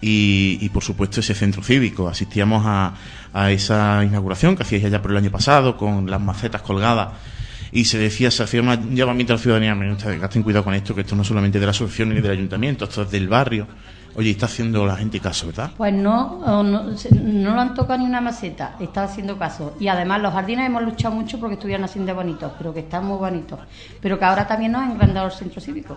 y, 0.00 0.68
por 0.70 0.82
supuesto 0.82 1.20
ese 1.20 1.34
centro 1.34 1.62
cívico. 1.62 2.08
Asistíamos 2.08 2.64
a, 2.66 2.94
a 3.32 3.50
esa 3.50 4.04
inauguración 4.04 4.56
que 4.56 4.62
hacíais 4.62 4.84
allá 4.84 5.00
por 5.00 5.12
el 5.12 5.16
año 5.16 5.30
pasado 5.30 5.76
con 5.76 6.10
las 6.10 6.20
macetas 6.20 6.62
colgadas 6.62 7.10
y 7.72 7.86
se 7.86 7.98
decía, 7.98 8.30
se 8.30 8.42
hacía 8.42 8.60
un 8.60 8.94
llamamiento 8.94 9.32
a 9.32 9.36
la 9.36 9.42
ciudadanía, 9.42 9.74
gasten 10.20 10.42
cuidado 10.42 10.64
con 10.64 10.74
esto, 10.74 10.94
que 10.94 11.00
esto 11.00 11.16
no 11.16 11.22
es 11.22 11.28
solamente 11.28 11.58
de 11.58 11.64
la 11.64 11.70
asociación 11.70 12.10
ni 12.10 12.20
del 12.20 12.32
ayuntamiento, 12.32 12.84
esto 12.84 13.02
es 13.02 13.10
del 13.10 13.28
barrio. 13.28 13.66
Oye, 14.14 14.30
está 14.30 14.46
haciendo 14.46 14.84
la 14.84 14.96
gente 14.96 15.20
caso, 15.20 15.46
¿verdad? 15.46 15.70
Pues 15.76 15.92
no, 15.92 16.62
no, 16.62 16.62
no 16.62 17.54
lo 17.54 17.60
han 17.60 17.74
tocado 17.74 17.98
ni 17.98 18.04
una 18.04 18.20
maceta, 18.20 18.76
está 18.78 19.04
haciendo 19.04 19.38
caso. 19.38 19.74
Y 19.80 19.88
además 19.88 20.20
los 20.20 20.32
jardines 20.32 20.66
hemos 20.66 20.82
luchado 20.82 21.14
mucho 21.14 21.40
porque 21.40 21.54
estuvieran 21.54 21.88
de 21.92 22.12
bonitos, 22.12 22.52
pero 22.58 22.74
que 22.74 22.80
están 22.80 23.06
muy 23.06 23.18
bonitos. 23.18 23.60
Pero 24.00 24.18
que 24.18 24.24
ahora 24.24 24.46
también 24.46 24.72
nos 24.72 24.82
han 24.82 24.92
engrandado 24.92 25.26
el 25.26 25.32
centro 25.32 25.60
cívico. 25.60 25.96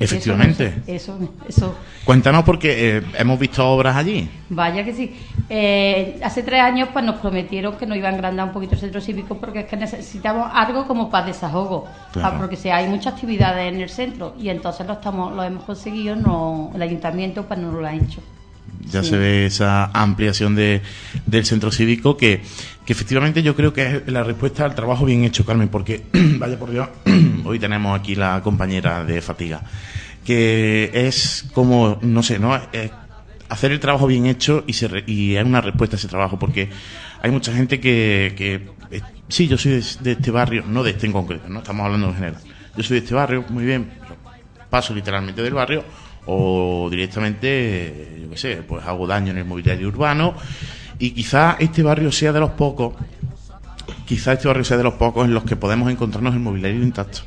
Efectivamente. 0.00 0.82
Eso, 0.86 1.16
eso, 1.16 1.34
eso. 1.48 1.74
Cuéntanos 2.04 2.44
porque 2.44 2.98
eh, 2.98 3.02
hemos 3.18 3.38
visto 3.38 3.66
obras 3.68 3.96
allí. 3.96 4.28
Vaya 4.48 4.84
que 4.84 4.94
sí. 4.94 5.14
Eh, 5.50 6.20
hace 6.22 6.42
tres 6.42 6.60
años 6.60 6.90
pues 6.92 7.04
nos 7.04 7.16
prometieron 7.16 7.76
que 7.76 7.86
nos 7.86 7.96
iban 7.96 8.14
a 8.14 8.16
agrandar 8.16 8.46
un 8.46 8.52
poquito 8.52 8.74
el 8.74 8.80
centro 8.80 9.00
cívico 9.00 9.36
porque 9.38 9.60
es 9.60 9.66
que 9.66 9.76
necesitamos 9.76 10.50
algo 10.54 10.86
como 10.86 11.10
para 11.10 11.26
desahogo, 11.26 11.86
Claro. 12.12 12.38
Porque 12.38 12.56
si 12.56 12.68
hay 12.68 12.86
muchas 12.86 13.14
actividades 13.14 13.72
en 13.72 13.80
el 13.80 13.88
centro 13.88 14.34
y 14.38 14.48
entonces 14.48 14.86
lo 14.86 14.94
estamos 14.94 15.34
lo 15.34 15.42
hemos 15.42 15.64
conseguido, 15.64 16.16
no, 16.16 16.70
el 16.74 16.82
ayuntamiento 16.82 17.44
pues 17.44 17.58
no 17.58 17.72
lo 17.72 17.86
ha 17.86 17.94
hecho. 17.94 18.20
Ya 18.90 19.02
Sí. 19.02 19.10
se 19.10 19.16
ve 19.18 19.46
esa 19.46 19.86
ampliación 19.92 20.54
de, 20.54 20.80
del 21.26 21.44
centro 21.44 21.70
cívico 21.70 22.16
que, 22.16 22.40
que 22.86 22.92
efectivamente 22.92 23.42
yo 23.42 23.54
creo 23.54 23.72
que 23.72 23.86
es 23.96 24.08
la 24.08 24.22
respuesta 24.24 24.64
al 24.64 24.74
trabajo 24.74 25.04
bien 25.04 25.24
hecho, 25.24 25.44
Carmen, 25.44 25.68
porque, 25.68 26.04
vaya 26.38 26.58
por 26.58 26.70
Dios, 26.70 26.88
hoy 27.44 27.58
tenemos 27.58 27.98
aquí 27.98 28.14
la 28.14 28.40
compañera 28.42 29.04
de 29.04 29.20
fatiga, 29.20 29.62
que 30.24 30.90
es 30.94 31.46
como, 31.52 31.98
no 32.02 32.22
sé, 32.22 32.38
¿no? 32.38 32.56
Es 32.72 32.90
hacer 33.48 33.72
el 33.72 33.80
trabajo 33.80 34.06
bien 34.06 34.26
hecho 34.26 34.64
y, 34.66 34.74
se 34.74 34.88
re- 34.88 35.04
y 35.06 35.36
es 35.36 35.44
una 35.44 35.60
respuesta 35.60 35.96
a 35.96 35.98
ese 35.98 36.08
trabajo, 36.08 36.38
porque 36.38 36.68
hay 37.22 37.30
mucha 37.30 37.52
gente 37.52 37.80
que, 37.80 38.34
que 38.36 38.68
eh, 38.90 39.00
sí, 39.28 39.48
yo 39.48 39.56
soy 39.58 39.72
de, 39.72 39.84
de 40.00 40.12
este 40.12 40.30
barrio, 40.30 40.64
no 40.66 40.82
de 40.82 40.90
este 40.90 41.06
en 41.06 41.12
concreto, 41.12 41.48
no 41.48 41.60
estamos 41.60 41.84
hablando 41.86 42.08
en 42.08 42.14
general. 42.14 42.36
Yo 42.76 42.82
soy 42.82 42.98
de 42.98 43.04
este 43.04 43.14
barrio, 43.14 43.44
muy 43.48 43.64
bien, 43.64 43.90
paso 44.70 44.94
literalmente 44.94 45.42
del 45.42 45.54
barrio 45.54 45.82
o 46.30 46.88
directamente, 46.90 48.18
yo 48.20 48.28
qué 48.28 48.36
sé, 48.36 48.56
pues 48.56 48.84
hago 48.84 49.06
daño 49.06 49.30
en 49.30 49.38
el 49.38 49.46
mobiliario 49.46 49.88
urbano 49.88 50.34
y 50.98 51.12
quizá 51.12 51.56
este 51.58 51.82
barrio 51.82 52.12
sea 52.12 52.32
de 52.32 52.40
los 52.40 52.50
pocos, 52.50 52.94
quizá 54.06 54.34
este 54.34 54.46
barrio 54.46 54.62
sea 54.62 54.76
de 54.76 54.82
los 54.82 54.94
pocos 54.94 55.24
en 55.24 55.32
los 55.32 55.44
que 55.44 55.56
podemos 55.56 55.90
encontrarnos 55.90 56.34
el 56.34 56.40
mobiliario 56.40 56.82
intacto. 56.82 57.20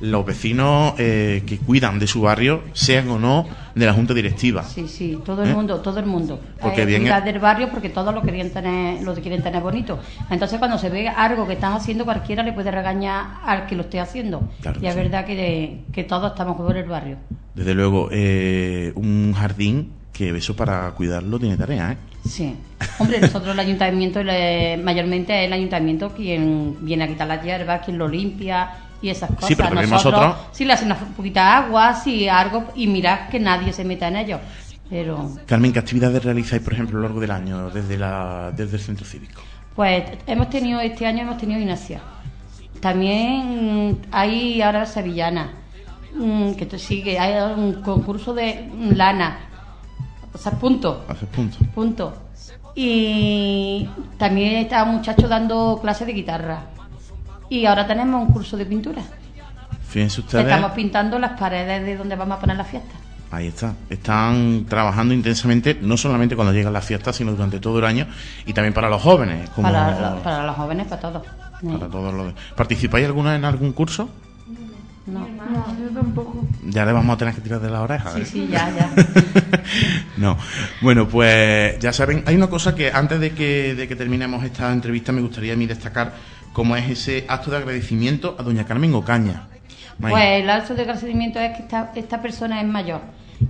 Los 0.00 0.26
vecinos 0.26 0.94
eh, 0.98 1.42
que 1.46 1.58
cuidan 1.58 1.98
de 1.98 2.06
su 2.06 2.22
barrio, 2.22 2.62
sean 2.72 3.08
o 3.10 3.18
no 3.18 3.46
de 3.74 3.86
la 3.86 3.92
junta 3.92 4.12
directiva. 4.14 4.64
Sí, 4.64 4.88
sí, 4.88 5.18
todo 5.24 5.42
el 5.44 5.50
¿Eh? 5.50 5.54
mundo, 5.54 5.80
todo 5.80 6.00
el 6.00 6.06
mundo. 6.06 6.40
Porque 6.60 6.82
Eh, 6.82 6.86
bien 6.86 7.02
cuidar 7.02 7.22
del 7.24 7.38
barrio 7.38 7.68
porque 7.70 7.88
todos 7.88 8.12
lo 8.12 8.20
querían 8.22 8.50
tener, 8.50 9.02
lo 9.02 9.14
quieren 9.14 9.42
tener 9.42 9.62
bonito. 9.62 9.98
Entonces 10.30 10.58
cuando 10.58 10.76
se 10.78 10.90
ve 10.90 11.08
algo 11.08 11.46
que 11.46 11.52
están 11.54 11.72
haciendo 11.74 12.04
cualquiera 12.04 12.42
le 12.42 12.52
puede 12.52 12.70
regañar 12.70 13.38
al 13.44 13.66
que 13.66 13.76
lo 13.76 13.82
esté 13.82 14.00
haciendo. 14.00 14.42
Claro 14.60 14.80
y 14.82 14.86
es 14.86 14.92
sí. 14.94 14.98
verdad 15.00 15.24
que, 15.24 15.82
que 15.92 16.04
todos 16.04 16.32
estamos 16.32 16.56
por 16.56 16.76
el 16.76 16.88
barrio. 16.88 17.16
Desde 17.54 17.74
luego, 17.74 18.08
eh, 18.10 18.92
un 18.96 19.32
jardín 19.34 19.92
que 20.12 20.30
eso 20.36 20.56
para 20.56 20.90
cuidarlo 20.92 21.38
tiene 21.38 21.56
tarea, 21.56 21.92
¿eh? 21.92 21.96
Sí. 22.28 22.54
Hombre, 22.98 23.20
nosotros 23.20 23.52
el 23.54 23.60
ayuntamiento, 23.60 24.22
le- 24.22 24.76
mayormente 24.76 25.40
es 25.40 25.46
el 25.46 25.52
ayuntamiento 25.52 26.10
quien 26.12 26.76
viene 26.80 27.04
a 27.04 27.08
quitar 27.08 27.26
las 27.28 27.42
hierbas, 27.44 27.84
quien 27.84 27.98
lo 27.98 28.08
limpia 28.08 28.68
y 29.02 29.10
esas 29.10 29.30
cosas. 29.30 29.48
Sí, 29.48 29.56
pero 29.56 29.68
también 29.68 29.90
nosotros- 29.90 30.36
sí 30.52 30.64
le 30.64 30.72
hacen 30.72 30.86
una 30.86 30.96
poquita 30.96 31.58
agua, 31.58 31.94
sí 31.94 32.28
algo, 32.28 32.64
y 32.76 32.86
mirad 32.86 33.28
que 33.28 33.38
nadie 33.40 33.72
se 33.72 33.84
meta 33.84 34.08
en 34.08 34.16
ello. 34.16 34.38
Pero, 34.88 35.30
Carmen, 35.46 35.72
¿qué 35.72 35.78
actividades 35.78 36.22
realizáis, 36.24 36.62
por 36.62 36.74
ejemplo, 36.74 36.98
a 36.98 37.00
lo 37.00 37.08
largo 37.08 37.20
del 37.20 37.30
año 37.30 37.70
desde, 37.70 37.98
la, 37.98 38.52
desde 38.56 38.76
el 38.76 38.82
centro 38.82 39.04
cívico? 39.06 39.42
pues 39.74 40.04
hemos 40.26 40.50
tenido, 40.50 40.80
este 40.80 41.06
año 41.06 41.22
hemos 41.22 41.38
tenido 41.38 41.58
Ignacia. 41.58 42.00
También 42.80 44.00
hay 44.10 44.60
ahora 44.60 44.84
Sevillana, 44.84 45.50
mm, 46.14 46.52
que 46.52 46.66
te 46.66 46.78
sigue, 46.78 47.18
hay 47.18 47.40
un 47.56 47.80
concurso 47.82 48.34
de 48.34 48.68
lana. 48.94 49.38
O 50.34 50.38
sea, 50.38 50.52
punto. 50.52 51.04
Haces 51.08 51.28
punto. 51.28 51.58
Punto. 51.74 52.12
Y 52.74 53.88
también 54.18 54.56
está 54.56 54.82
un 54.84 54.96
muchacho 54.96 55.28
dando 55.28 55.78
clases 55.80 56.06
de 56.06 56.12
guitarra. 56.12 56.64
Y 57.52 57.66
ahora 57.66 57.86
tenemos 57.86 58.26
un 58.26 58.32
curso 58.32 58.56
de 58.56 58.64
pintura. 58.64 59.02
Fíjense 59.88 60.20
ustedes. 60.22 60.46
Estamos 60.46 60.70
pintando 60.72 61.18
las 61.18 61.38
paredes 61.38 61.84
de 61.84 61.96
donde 61.98 62.16
vamos 62.16 62.38
a 62.38 62.40
poner 62.40 62.56
la 62.56 62.64
fiesta. 62.64 62.94
Ahí 63.30 63.48
está. 63.48 63.74
Están 63.90 64.64
trabajando 64.66 65.12
intensamente, 65.12 65.76
no 65.82 65.98
solamente 65.98 66.34
cuando 66.34 66.54
llegan 66.54 66.72
las 66.72 66.84
fiestas, 66.86 67.14
sino 67.16 67.32
durante 67.32 67.60
todo 67.60 67.78
el 67.78 67.84
año 67.84 68.06
y 68.46 68.54
también 68.54 68.72
para 68.72 68.88
los 68.88 69.02
jóvenes. 69.02 69.50
Como 69.50 69.68
Para, 69.70 70.12
lo- 70.14 70.22
para 70.22 70.46
los 70.46 70.56
jóvenes, 70.56 70.86
para 70.86 71.00
todos. 71.02 71.22
para 71.62 71.88
todos 71.88 72.14
los. 72.14 72.32
¿Participáis 72.56 73.04
alguna 73.04 73.36
en 73.36 73.44
algún 73.44 73.72
curso? 73.72 74.08
No. 75.04 75.18
No, 75.20 75.66
yo 75.78 75.90
tampoco. 75.92 76.46
Ya 76.68 76.86
le 76.86 76.92
vamos 76.92 77.14
a 77.14 77.18
tener 77.18 77.34
que 77.34 77.42
tirar 77.42 77.60
de 77.60 77.68
la 77.68 77.82
oreja. 77.82 78.12
Sí, 78.12 78.20
¿eh? 78.22 78.24
sí, 78.24 78.48
ya, 78.50 78.70
ya. 78.70 78.90
no. 80.16 80.38
Bueno, 80.80 81.06
pues 81.06 81.78
ya 81.80 81.92
saben, 81.92 82.22
hay 82.26 82.34
una 82.36 82.46
cosa 82.46 82.74
que 82.74 82.90
antes 82.92 83.20
de 83.20 83.32
que, 83.32 83.74
de 83.74 83.88
que 83.88 83.96
terminemos 83.96 84.42
esta 84.44 84.72
entrevista 84.72 85.12
me 85.12 85.20
gustaría 85.20 85.52
a 85.54 85.56
mí 85.56 85.66
destacar, 85.66 86.12
como 86.52 86.76
es 86.76 86.88
ese 86.88 87.24
acto 87.28 87.50
de 87.50 87.58
agradecimiento 87.58 88.36
a 88.38 88.42
doña 88.42 88.64
Carmen 88.64 88.94
Ocaña. 88.94 89.48
May. 89.98 90.12
Pues 90.12 90.24
el 90.42 90.50
acto 90.50 90.74
de 90.74 90.82
agradecimiento 90.82 91.38
es 91.38 91.56
que 91.56 91.62
esta, 91.62 91.92
esta 91.94 92.22
persona 92.22 92.60
es 92.60 92.66
mayor. 92.66 93.00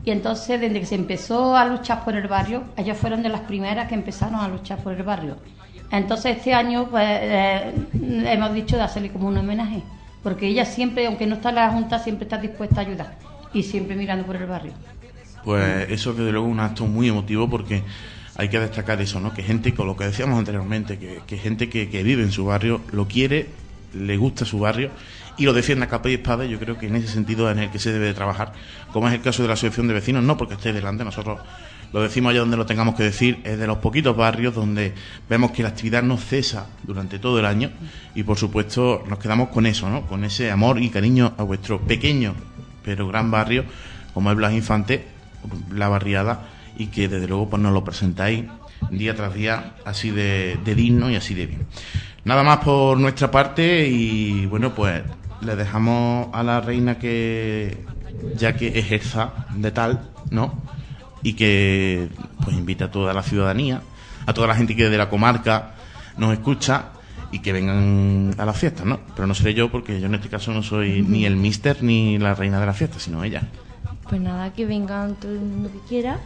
Y 0.05 0.11
entonces, 0.11 0.61
desde 0.61 0.81
que 0.81 0.87
se 0.87 0.95
empezó 0.95 1.57
a 1.57 1.65
luchar 1.67 2.05
por 2.05 2.17
el 2.17 2.27
barrio, 2.27 2.65
ellos 2.77 2.97
fueron 2.97 3.23
de 3.23 3.29
las 3.29 3.43
primeras 3.43 3.89
que 3.89 3.95
empezaron 3.95 4.37
a 4.37 4.49
luchar 4.49 4.79
por 4.79 4.95
el 4.95 5.03
barrio. 5.03 5.37
Entonces, 5.91 6.39
este 6.39 6.55
año, 6.55 6.89
pues, 6.91 7.07
eh, 7.07 7.73
hemos 7.93 8.55
dicho 8.55 8.77
de 8.77 8.83
hacerle 8.83 9.11
como 9.11 9.29
un 9.29 9.37
homenaje. 9.37 9.83
Porque 10.23 10.47
ella 10.47 10.65
siempre, 10.65 11.07
aunque 11.07 11.27
no 11.27 11.35
está 11.35 11.51
en 11.51 11.57
la 11.57 11.71
Junta, 11.71 11.99
siempre 11.99 12.25
está 12.25 12.39
dispuesta 12.39 12.81
a 12.81 12.85
ayudar. 12.85 13.19
Y 13.53 13.63
siempre 13.63 13.97
mirando 13.97 14.25
por 14.25 14.37
el 14.37 14.47
barrio. 14.47 14.73
Pues 15.45 15.91
eso 15.91 16.13
desde 16.13 16.33
luego 16.33 16.47
es 16.47 16.53
un 16.53 16.61
acto 16.61 16.87
muy 16.87 17.09
emotivo 17.09 17.51
porque 17.51 17.83
hay 18.37 18.49
que 18.49 18.59
destacar 18.59 19.01
eso, 19.01 19.21
¿no? 19.21 19.35
Que 19.35 19.43
gente, 19.43 19.75
con 19.75 19.87
lo 19.87 19.97
que 19.97 20.05
decíamos 20.05 20.39
anteriormente, 20.39 20.99
que, 20.99 21.21
que 21.27 21.39
gente 21.39 21.69
que, 21.69 21.89
que 21.91 22.03
vive 22.03 22.23
en 22.23 22.33
su 22.33 22.47
barrio, 22.47 22.81
lo 22.93 23.07
quiere, 23.07 23.49
le 23.95 24.17
gusta 24.17 24.45
su 24.45 24.59
barrio 24.59 24.91
y 25.37 25.45
lo 25.45 25.53
defiende 25.53 25.85
a 25.85 25.89
capa 25.89 26.09
y 26.11 26.15
espada. 26.15 26.45
Yo 26.45 26.59
creo 26.59 26.79
que 26.79 26.87
en 26.87 26.97
ese 26.97 27.09
sentido 27.09 27.51
es 27.51 27.57
en 27.57 27.65
el 27.65 27.71
que 27.71 27.79
se 27.79 27.93
debe 27.93 28.07
de 28.07 28.15
trabajar, 28.15 28.53
como 28.93 29.09
es 29.09 29.15
el 29.15 29.21
caso 29.21 29.43
de 29.43 29.49
la 29.49 29.55
Asociación 29.55 29.89
de 29.89 29.95
Vecinos, 29.95 30.25
no 30.25 30.37
porque 30.37 30.55
esté 30.55 30.73
delante, 30.73 31.05
nosotros 31.05 31.41
lo 31.93 32.01
decimos 32.01 32.31
allá 32.31 32.41
donde 32.41 32.57
lo 32.57 32.65
tengamos 32.65 32.95
que 32.95 33.03
decir, 33.03 33.41
es 33.45 33.59
de 33.59 33.67
los 33.67 33.79
poquitos 33.79 34.17
barrios 34.17 34.55
donde 34.55 34.95
vemos 35.29 35.51
que 35.51 35.62
la 35.62 35.69
actividad 35.69 36.03
no 36.03 36.17
cesa 36.17 36.67
durante 36.85 37.19
todo 37.19 37.39
el 37.39 37.45
año 37.45 37.71
y 38.15 38.23
por 38.23 38.39
supuesto 38.39 39.05
nos 39.09 39.19
quedamos 39.19 39.51
con 39.51 39.67
eso, 39.67 39.91
¿no? 39.91 40.07
Con 40.07 40.25
ese 40.25 40.51
amor 40.51 40.81
y 40.81 40.89
cariño 40.89 41.35
a 41.37 41.43
vuestro 41.43 41.81
pequeño 41.83 42.35
pero 42.83 43.07
gran 43.07 43.31
barrio 43.31 43.65
como 44.15 44.31
es 44.31 44.37
Blas 44.37 44.53
Infante, 44.53 45.05
la 45.71 45.89
barriada 45.89 46.49
y 46.76 46.87
que 46.87 47.09
desde 47.09 47.29
luego 47.29 47.49
pues 47.49 47.62
nos 47.62 47.73
lo 47.73 47.85
presentáis 47.85 48.45
día 48.91 49.14
tras 49.14 49.35
día 49.35 49.75
así 49.85 50.11
de, 50.11 50.59
de 50.64 50.75
digno 50.75 51.11
y 51.11 51.17
así 51.17 51.35
de 51.35 51.47
bien. 51.47 51.67
Nada 52.25 52.43
más 52.43 52.59
por 52.59 52.99
nuestra 52.99 53.31
parte 53.31 53.88
y 53.88 54.47
bueno 54.47 54.75
pues 54.75 55.02
le 55.41 55.57
dejamos 55.57 56.29
a 56.33 56.43
la 56.43 56.61
reina 56.61 56.99
que 56.99 57.85
ya 58.37 58.55
que 58.55 58.79
ejerza 58.79 59.33
de 59.55 59.71
tal, 59.71 60.11
¿no? 60.31 60.55
Y 61.23 61.35
que 61.35 62.09
pues 62.45 62.57
invita 62.57 62.87
a 62.87 62.91
toda 62.91 63.12
la 63.12 63.23
ciudadanía, 63.23 63.83
a 64.26 64.33
toda 64.33 64.47
la 64.47 64.55
gente 64.55 64.76
que 64.76 64.88
de 64.88 64.99
la 64.99 65.09
comarca 65.09 65.75
nos 66.17 66.33
escucha 66.33 66.91
y 67.31 67.41
que 67.41 67.52
vengan 67.52 68.35
a 68.38 68.45
las 68.45 68.57
fiestas, 68.59 68.87
¿no? 68.87 69.00
Pero 69.14 69.26
no 69.26 69.35
seré 69.35 69.55
yo 69.55 69.71
porque 69.71 70.00
yo 70.00 70.07
en 70.07 70.14
este 70.14 70.29
caso 70.29 70.52
no 70.52 70.62
soy 70.62 71.02
ni 71.02 71.25
el 71.25 71.37
mister 71.37 71.83
ni 71.83 72.19
la 72.19 72.35
reina 72.35 72.61
de 72.61 72.67
la 72.67 72.75
fiesta, 72.75 72.99
sino 72.99 73.25
ella. 73.25 73.43
Pues 74.09 74.21
nada, 74.21 74.52
que 74.52 74.67
vengan 74.67 75.14
todo 75.14 75.33
el 75.33 75.41
mundo 75.41 75.71
que 75.73 75.88
quiera. 75.88 76.19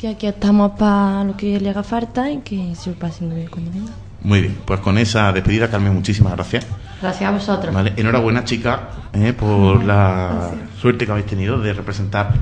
Que 0.00 0.08
aquí 0.08 0.26
estamos 0.26 0.72
para 0.78 1.24
lo 1.24 1.36
que 1.36 1.60
le 1.60 1.68
haga 1.68 1.82
falta 1.82 2.30
y 2.30 2.38
que 2.38 2.74
se 2.74 2.90
lo 2.90 2.96
pasen 2.96 3.28
muy 3.28 3.36
bien 3.36 3.48
cuando 3.50 3.70
venga. 3.70 3.92
Muy 4.22 4.40
bien, 4.40 4.58
pues 4.64 4.80
con 4.80 4.96
esa 4.96 5.30
despedida, 5.32 5.68
Carmen, 5.70 5.94
muchísimas 5.94 6.32
gracias. 6.32 6.66
Gracias 7.02 7.28
a 7.28 7.32
vosotros. 7.32 7.74
Vale, 7.74 7.92
enhorabuena, 7.96 8.44
chica, 8.44 8.88
eh, 9.12 9.32
por 9.34 9.84
la 9.84 10.50
suerte 10.80 11.04
que 11.04 11.12
habéis 11.12 11.26
tenido 11.26 11.58
de 11.58 11.72
representar 11.74 12.32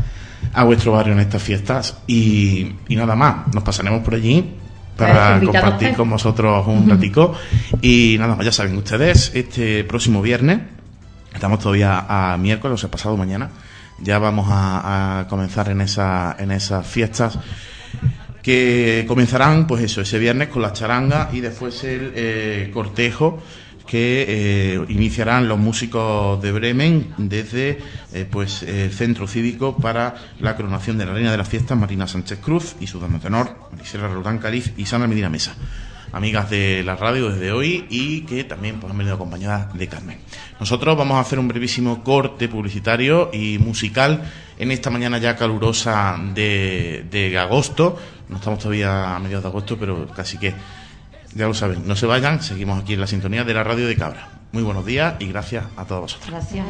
a 0.52 0.64
vuestro 0.64 0.92
barrio 0.92 1.14
en 1.14 1.20
estas 1.20 1.42
fiestas. 1.42 1.98
Y, 2.06 2.74
y 2.88 2.96
nada 2.96 3.16
más, 3.16 3.52
nos 3.52 3.64
pasaremos 3.64 4.02
por 4.04 4.14
allí 4.14 4.54
para 4.96 5.38
Pues, 5.40 5.50
compartir 5.50 5.94
con 5.94 6.10
vosotros 6.10 6.64
un 6.66 6.88
ratico. 6.88 7.34
Y 7.82 8.16
nada 8.20 8.36
más, 8.36 8.44
ya 8.44 8.52
saben 8.52 8.76
ustedes, 8.76 9.32
este 9.34 9.82
próximo 9.84 10.22
viernes, 10.22 10.60
estamos 11.34 11.58
todavía 11.58 12.06
a 12.08 12.36
miércoles, 12.36 12.74
o 12.74 12.78
sea, 12.78 12.90
pasado 12.90 13.16
mañana, 13.16 13.50
ya 14.00 14.18
vamos 14.18 14.46
a, 14.50 15.26
comenzar 15.28 15.68
en, 15.68 15.80
esa, 15.80 16.36
en 16.38 16.50
esas 16.50 16.86
fiestas 16.86 17.38
que 18.42 19.04
comenzarán, 19.06 19.66
pues 19.66 19.82
eso, 19.82 20.00
ese 20.00 20.18
viernes 20.18 20.48
con 20.48 20.62
la 20.62 20.72
charanga 20.72 21.30
y 21.32 21.40
después 21.40 21.84
el 21.84 22.12
eh, 22.14 22.70
cortejo 22.72 23.42
que 23.86 24.26
eh, 24.28 24.84
iniciarán 24.90 25.48
los 25.48 25.58
músicos 25.58 26.40
de 26.42 26.52
Bremen 26.52 27.14
desde 27.16 27.78
eh, 28.12 28.26
pues 28.30 28.62
el 28.62 28.92
centro 28.92 29.26
cívico 29.26 29.76
para 29.78 30.14
la 30.40 30.56
coronación 30.56 30.98
de 30.98 31.06
la 31.06 31.14
reina 31.14 31.30
de 31.30 31.38
las 31.38 31.48
fiestas 31.48 31.76
Marina 31.76 32.06
Sánchez 32.06 32.38
Cruz 32.40 32.76
y 32.80 32.86
su 32.86 33.00
dama 33.00 33.18
tenor 33.18 33.56
Marisela 33.72 34.08
Roldán 34.08 34.38
Caliz 34.38 34.74
y 34.76 34.84
Sandra 34.84 35.08
Medina 35.08 35.30
Mesa 35.30 35.54
amigas 36.12 36.50
de 36.50 36.82
la 36.84 36.96
radio 36.96 37.30
desde 37.30 37.52
hoy 37.52 37.86
y 37.90 38.22
que 38.22 38.44
también 38.44 38.80
pues, 38.80 38.90
han 38.90 38.98
venido 38.98 39.14
acompañadas 39.14 39.72
de 39.74 39.88
Carmen. 39.88 40.18
Nosotros 40.60 40.96
vamos 40.96 41.16
a 41.16 41.20
hacer 41.20 41.38
un 41.38 41.48
brevísimo 41.48 42.02
corte 42.02 42.48
publicitario 42.48 43.30
y 43.32 43.58
musical 43.58 44.22
en 44.58 44.70
esta 44.70 44.90
mañana 44.90 45.18
ya 45.18 45.36
calurosa 45.36 46.18
de, 46.34 47.06
de 47.10 47.38
agosto. 47.38 47.96
No 48.28 48.36
estamos 48.36 48.58
todavía 48.58 49.16
a 49.16 49.18
mediados 49.18 49.44
de 49.44 49.48
agosto, 49.48 49.76
pero 49.78 50.08
casi 50.08 50.38
que 50.38 50.54
ya 51.34 51.46
lo 51.46 51.54
saben. 51.54 51.86
No 51.86 51.96
se 51.96 52.06
vayan, 52.06 52.42
seguimos 52.42 52.82
aquí 52.82 52.94
en 52.94 53.00
la 53.00 53.06
sintonía 53.06 53.44
de 53.44 53.54
la 53.54 53.64
radio 53.64 53.86
de 53.86 53.96
Cabra. 53.96 54.28
Muy 54.52 54.62
buenos 54.62 54.86
días 54.86 55.14
y 55.18 55.26
gracias 55.26 55.64
a 55.76 55.84
todos 55.84 56.02
vosotros. 56.02 56.30
Gracias. 56.30 56.66